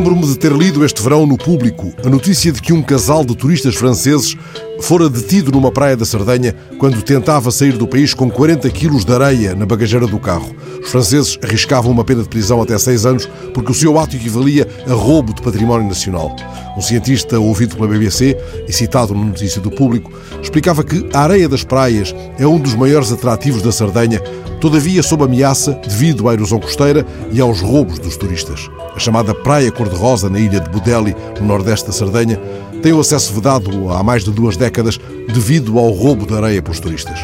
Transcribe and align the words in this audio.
Lembro-me 0.00 0.26
de 0.26 0.38
ter 0.38 0.50
lido 0.50 0.82
este 0.82 1.02
verão 1.02 1.26
no 1.26 1.36
público 1.36 1.92
a 2.02 2.08
notícia 2.08 2.50
de 2.50 2.62
que 2.62 2.72
um 2.72 2.82
casal 2.82 3.22
de 3.22 3.36
turistas 3.36 3.74
franceses 3.74 4.34
fora 4.80 5.08
detido 5.08 5.52
numa 5.52 5.70
praia 5.70 5.96
da 5.96 6.04
Sardenha 6.04 6.54
quando 6.78 7.02
tentava 7.02 7.50
sair 7.50 7.76
do 7.76 7.86
país 7.86 8.14
com 8.14 8.30
40 8.30 8.68
quilos 8.70 9.04
de 9.04 9.12
areia 9.12 9.54
na 9.54 9.66
bagageira 9.66 10.06
do 10.06 10.18
carro. 10.18 10.54
Os 10.82 10.90
franceses 10.90 11.38
arriscavam 11.42 11.92
uma 11.92 12.04
pena 12.04 12.22
de 12.22 12.28
prisão 12.28 12.62
até 12.62 12.76
seis 12.78 13.04
anos 13.04 13.28
porque 13.52 13.70
o 13.70 13.74
seu 13.74 13.98
ato 13.98 14.16
equivalia 14.16 14.66
a 14.88 14.92
roubo 14.92 15.34
de 15.34 15.42
património 15.42 15.86
nacional. 15.86 16.34
Um 16.76 16.80
cientista 16.80 17.38
ouvido 17.38 17.76
pela 17.76 17.88
BBC 17.88 18.36
e 18.66 18.72
citado 18.72 19.14
na 19.14 19.24
notícia 19.24 19.60
do 19.60 19.70
público 19.70 20.10
explicava 20.42 20.82
que 20.82 21.06
a 21.12 21.20
areia 21.20 21.48
das 21.48 21.62
praias 21.62 22.14
é 22.38 22.46
um 22.46 22.58
dos 22.58 22.74
maiores 22.74 23.12
atrativos 23.12 23.62
da 23.62 23.72
Sardenha, 23.72 24.20
todavia 24.60 25.02
sob 25.02 25.24
ameaça 25.24 25.72
devido 25.86 26.28
à 26.28 26.32
erosão 26.32 26.58
costeira 26.58 27.06
e 27.32 27.40
aos 27.40 27.60
roubos 27.60 27.98
dos 27.98 28.16
turistas. 28.16 28.68
A 28.94 28.98
chamada 28.98 29.34
Praia 29.34 29.70
Cor-de-Rosa, 29.70 30.28
na 30.28 30.38
ilha 30.38 30.60
de 30.60 30.68
Budeli, 30.70 31.14
no 31.40 31.46
nordeste 31.46 31.86
da 31.86 31.92
Sardenha, 31.92 32.40
tem 32.82 32.92
o 32.92 33.00
acesso 33.00 33.32
vedado 33.32 33.90
há 33.90 34.02
mais 34.02 34.24
de 34.24 34.30
duas 34.30 34.56
décadas 34.56 34.98
devido 35.28 35.78
ao 35.78 35.90
roubo 35.90 36.26
de 36.26 36.34
areia 36.34 36.62
pelos 36.62 36.80
turistas. 36.80 37.18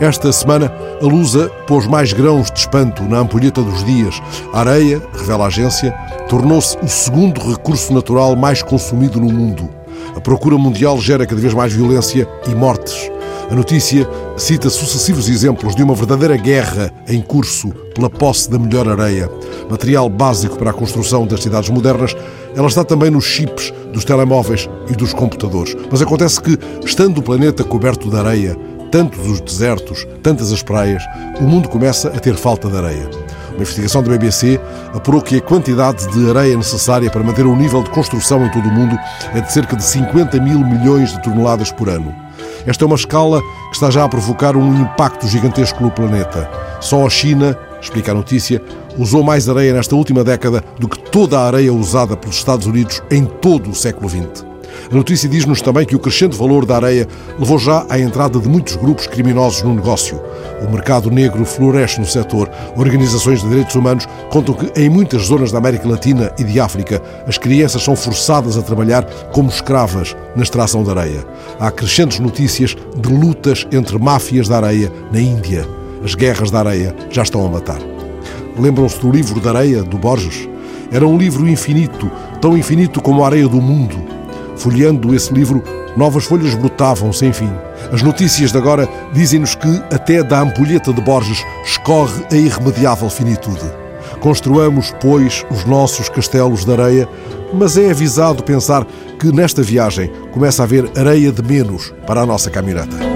Esta 0.00 0.32
semana, 0.32 0.72
a 1.00 1.04
Lusa 1.04 1.48
pôs 1.66 1.86
mais 1.86 2.12
grãos 2.12 2.50
de 2.50 2.58
espanto 2.58 3.02
na 3.02 3.18
ampulheta 3.18 3.62
dos 3.62 3.84
dias. 3.84 4.20
A 4.52 4.60
areia, 4.60 5.02
revela 5.14 5.44
a 5.44 5.46
agência, 5.48 5.92
tornou-se 6.28 6.76
o 6.82 6.88
segundo 6.88 7.40
recurso 7.40 7.92
natural 7.92 8.36
mais 8.36 8.62
consumido 8.62 9.20
no 9.20 9.32
mundo. 9.32 9.68
A 10.14 10.20
procura 10.20 10.56
mundial 10.56 11.00
gera 11.00 11.26
cada 11.26 11.40
vez 11.40 11.54
mais 11.54 11.72
violência 11.72 12.28
e 12.46 12.54
mortes. 12.54 13.10
A 13.48 13.54
notícia 13.54 14.08
cita 14.36 14.68
sucessivos 14.68 15.28
exemplos 15.28 15.76
de 15.76 15.82
uma 15.82 15.94
verdadeira 15.94 16.36
guerra 16.36 16.92
em 17.06 17.22
curso 17.22 17.68
pela 17.94 18.10
posse 18.10 18.50
da 18.50 18.58
melhor 18.58 18.88
areia. 18.88 19.30
Material 19.70 20.08
básico 20.08 20.56
para 20.56 20.70
a 20.70 20.74
construção 20.74 21.24
das 21.24 21.44
cidades 21.44 21.70
modernas, 21.70 22.16
ela 22.56 22.66
está 22.66 22.82
também 22.82 23.08
nos 23.08 23.24
chips 23.24 23.72
dos 23.92 24.04
telemóveis 24.04 24.68
e 24.90 24.94
dos 24.94 25.12
computadores. 25.12 25.76
Mas 25.88 26.02
acontece 26.02 26.40
que, 26.40 26.58
estando 26.84 27.18
o 27.18 27.22
planeta 27.22 27.62
coberto 27.62 28.10
de 28.10 28.16
areia, 28.16 28.56
tantos 28.90 29.24
os 29.28 29.40
desertos, 29.40 30.04
tantas 30.24 30.52
as 30.52 30.62
praias, 30.62 31.04
o 31.40 31.44
mundo 31.44 31.68
começa 31.68 32.08
a 32.08 32.18
ter 32.18 32.34
falta 32.34 32.68
de 32.68 32.76
areia. 32.76 33.08
Uma 33.50 33.62
investigação 33.62 34.02
da 34.02 34.10
BBC 34.10 34.60
apurou 34.92 35.22
que 35.22 35.36
a 35.36 35.40
quantidade 35.40 36.04
de 36.08 36.28
areia 36.30 36.56
necessária 36.56 37.08
para 37.10 37.22
manter 37.22 37.46
o 37.46 37.54
nível 37.54 37.82
de 37.84 37.90
construção 37.90 38.44
em 38.44 38.50
todo 38.50 38.68
o 38.68 38.72
mundo 38.72 38.98
é 39.32 39.40
de 39.40 39.52
cerca 39.52 39.76
de 39.76 39.84
50 39.84 40.40
mil 40.40 40.58
milhões 40.58 41.12
de 41.12 41.22
toneladas 41.22 41.70
por 41.70 41.88
ano. 41.88 42.25
Esta 42.66 42.84
é 42.84 42.86
uma 42.86 42.96
escala 42.96 43.40
que 43.40 43.74
está 43.74 43.90
já 43.90 44.04
a 44.04 44.08
provocar 44.08 44.56
um 44.56 44.82
impacto 44.82 45.28
gigantesco 45.28 45.82
no 45.82 45.90
planeta. 45.90 46.50
Só 46.80 47.06
a 47.06 47.10
China, 47.10 47.56
explica 47.80 48.10
a 48.10 48.14
notícia, 48.14 48.60
usou 48.98 49.22
mais 49.22 49.48
areia 49.48 49.72
nesta 49.72 49.94
última 49.94 50.24
década 50.24 50.64
do 50.78 50.88
que 50.88 50.98
toda 50.98 51.38
a 51.38 51.46
areia 51.46 51.72
usada 51.72 52.16
pelos 52.16 52.36
Estados 52.36 52.66
Unidos 52.66 53.02
em 53.10 53.24
todo 53.24 53.70
o 53.70 53.74
século 53.74 54.08
XX. 54.08 54.55
A 54.90 54.94
notícia 54.94 55.28
diz-nos 55.28 55.60
também 55.60 55.84
que 55.84 55.96
o 55.96 55.98
crescente 55.98 56.36
valor 56.36 56.64
da 56.64 56.76
areia 56.76 57.08
levou 57.38 57.58
já 57.58 57.84
à 57.88 57.98
entrada 57.98 58.38
de 58.38 58.48
muitos 58.48 58.76
grupos 58.76 59.06
criminosos 59.06 59.62
no 59.62 59.74
negócio. 59.74 60.20
O 60.66 60.70
mercado 60.70 61.10
negro 61.10 61.44
floresce 61.44 62.00
no 62.00 62.06
setor. 62.06 62.50
Organizações 62.76 63.42
de 63.42 63.48
direitos 63.48 63.74
humanos 63.74 64.06
contam 64.30 64.54
que 64.54 64.80
em 64.80 64.88
muitas 64.88 65.22
zonas 65.22 65.52
da 65.52 65.58
América 65.58 65.88
Latina 65.88 66.32
e 66.38 66.44
de 66.44 66.60
África 66.60 67.02
as 67.26 67.38
crianças 67.38 67.82
são 67.82 67.96
forçadas 67.96 68.56
a 68.56 68.62
trabalhar 68.62 69.04
como 69.32 69.48
escravas 69.48 70.16
na 70.34 70.42
extração 70.42 70.82
de 70.82 70.90
areia. 70.90 71.24
Há 71.58 71.70
crescentes 71.70 72.20
notícias 72.20 72.76
de 72.96 73.08
lutas 73.08 73.66
entre 73.72 73.98
máfias 73.98 74.48
da 74.48 74.56
areia 74.56 74.92
na 75.12 75.20
Índia. 75.20 75.66
As 76.04 76.14
guerras 76.14 76.50
da 76.50 76.60
areia 76.60 76.94
já 77.10 77.22
estão 77.22 77.44
a 77.44 77.48
matar. 77.48 77.80
Lembram-se 78.58 78.98
do 79.00 79.10
livro 79.10 79.40
da 79.40 79.50
areia, 79.50 79.82
do 79.82 79.98
Borges? 79.98 80.48
Era 80.90 81.06
um 81.06 81.18
livro 81.18 81.48
infinito, 81.48 82.10
tão 82.40 82.56
infinito 82.56 83.02
como 83.02 83.22
a 83.22 83.26
areia 83.26 83.48
do 83.48 83.60
mundo. 83.60 84.05
Folheando 84.56 85.14
esse 85.14 85.32
livro, 85.32 85.62
novas 85.96 86.24
folhas 86.24 86.54
brotavam 86.54 87.12
sem 87.12 87.32
fim. 87.32 87.50
As 87.92 88.02
notícias 88.02 88.52
de 88.52 88.58
agora 88.58 88.88
dizem-nos 89.12 89.54
que 89.54 89.82
até 89.92 90.22
da 90.22 90.40
ampulheta 90.40 90.92
de 90.92 91.00
Borges 91.00 91.38
escorre 91.64 92.24
a 92.30 92.34
irremediável 92.34 93.08
finitude. 93.08 93.70
Construamos, 94.20 94.94
pois, 95.00 95.44
os 95.50 95.64
nossos 95.64 96.08
castelos 96.08 96.64
de 96.64 96.72
areia, 96.72 97.08
mas 97.52 97.76
é 97.76 97.90
avisado 97.90 98.42
pensar 98.42 98.86
que 99.18 99.32
nesta 99.32 99.62
viagem 99.62 100.10
começa 100.32 100.62
a 100.62 100.64
haver 100.64 100.90
areia 100.96 101.30
de 101.30 101.42
menos 101.42 101.92
para 102.06 102.22
a 102.22 102.26
nossa 102.26 102.50
caminhoneta. 102.50 103.15